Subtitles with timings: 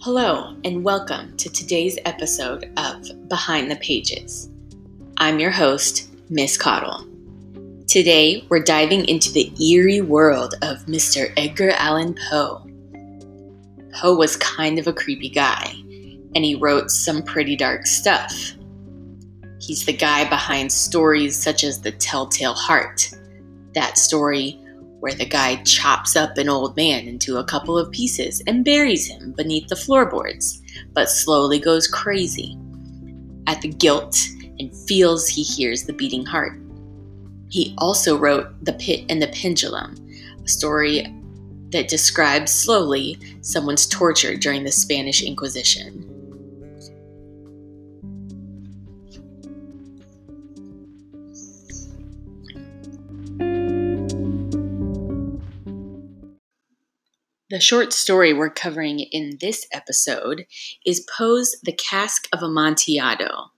[0.00, 4.48] Hello, and welcome to today's episode of Behind the Pages.
[5.16, 7.04] I'm your host, Miss Cottle.
[7.88, 11.32] Today, we're diving into the eerie world of Mr.
[11.36, 12.64] Edgar Allan Poe.
[13.92, 15.74] Poe was kind of a creepy guy,
[16.36, 18.52] and he wrote some pretty dark stuff.
[19.58, 23.10] He's the guy behind stories such as The Telltale Heart,
[23.74, 24.60] that story
[25.00, 29.06] where the guy chops up an old man into a couple of pieces and buries
[29.06, 30.60] him beneath the floorboards,
[30.92, 32.58] but slowly goes crazy
[33.46, 34.18] at the guilt
[34.58, 36.60] and feels he hears the beating heart.
[37.48, 39.94] He also wrote The Pit and the Pendulum,
[40.44, 41.06] a story
[41.70, 46.17] that describes slowly someone's torture during the Spanish Inquisition.
[57.50, 60.44] The short story we're covering in this episode
[60.84, 63.52] is Poe's The Cask of Amontillado.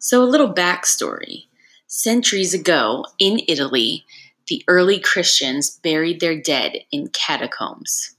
[0.00, 1.44] So, a little backstory.
[1.86, 4.04] Centuries ago, in Italy,
[4.48, 8.16] the early Christians buried their dead in catacombs.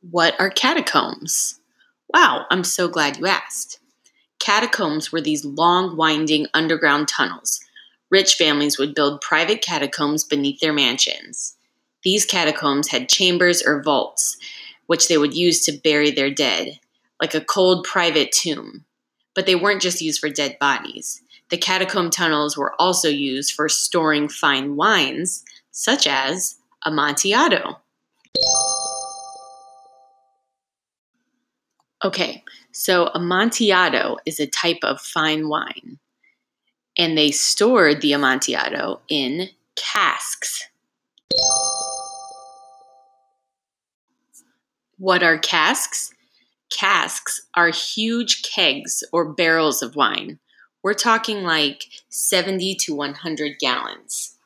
[0.00, 1.60] What are catacombs?
[2.12, 3.78] Wow, I'm so glad you asked.
[4.40, 7.60] Catacombs were these long, winding underground tunnels
[8.10, 11.56] Rich families would build private catacombs beneath their mansions.
[12.02, 14.36] These catacombs had chambers or vaults,
[14.86, 16.80] which they would use to bury their dead,
[17.20, 18.84] like a cold private tomb.
[19.34, 21.22] But they weren't just used for dead bodies.
[21.50, 27.78] The catacomb tunnels were also used for storing fine wines, such as Amontillado.
[32.02, 35.98] Okay, so Amontillado is a type of fine wine
[37.00, 40.62] and they stored the Amontillado in casks.
[44.98, 46.12] What are casks?
[46.70, 50.40] Casks are huge kegs or barrels of wine.
[50.82, 54.36] We're talking like 70 to 100 gallons.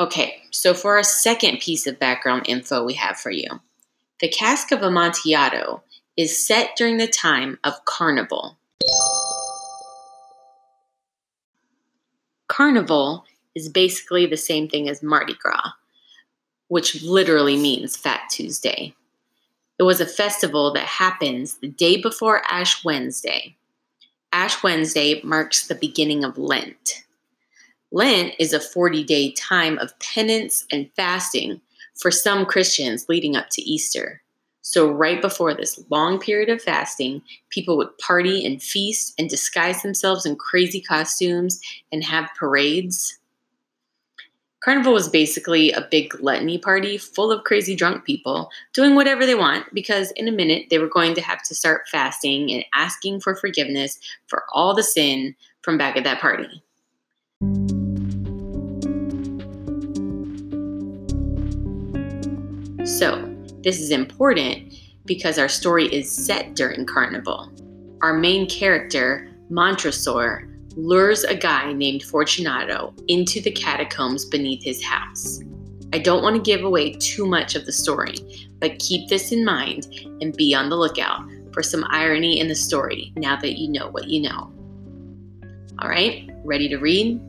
[0.00, 3.60] Okay, so for our second piece of background info we have for you,
[4.20, 5.82] the cask of Amontillado
[6.16, 8.57] is set during the time of Carnival.
[12.48, 15.72] Carnival is basically the same thing as Mardi Gras,
[16.68, 18.94] which literally means Fat Tuesday.
[19.78, 23.56] It was a festival that happens the day before Ash Wednesday.
[24.32, 27.04] Ash Wednesday marks the beginning of Lent.
[27.90, 31.60] Lent is a 40 day time of penance and fasting
[31.94, 34.22] for some Christians leading up to Easter.
[34.70, 39.80] So, right before this long period of fasting, people would party and feast and disguise
[39.80, 41.58] themselves in crazy costumes
[41.90, 43.18] and have parades.
[44.62, 49.34] Carnival was basically a big gluttony party full of crazy drunk people doing whatever they
[49.34, 53.20] want because in a minute they were going to have to start fasting and asking
[53.20, 56.62] for forgiveness for all the sin from back at that party.
[62.84, 63.27] So,
[63.62, 64.74] this is important
[65.04, 67.50] because our story is set during Carnival.
[68.02, 75.40] Our main character, Montresor, lures a guy named Fortunato into the catacombs beneath his house.
[75.92, 78.16] I don't want to give away too much of the story,
[78.60, 79.88] but keep this in mind
[80.20, 83.88] and be on the lookout for some irony in the story now that you know
[83.88, 84.52] what you know.
[85.80, 87.20] All right, ready to read?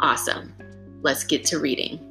[0.00, 0.54] Awesome.
[1.02, 2.05] Let's get to reading.